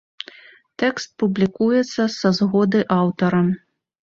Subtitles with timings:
[0.83, 3.47] Тэкст публікуецца са згоды аўтара.